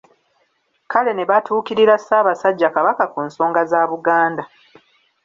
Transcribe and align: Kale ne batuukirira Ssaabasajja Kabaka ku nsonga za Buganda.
Kale 0.91 1.11
ne 1.15 1.23
batuukirira 1.29 1.95
Ssaabasajja 1.97 2.67
Kabaka 2.75 3.03
ku 3.13 3.19
nsonga 3.27 3.61
za 3.71 3.81
Buganda. 3.91 4.43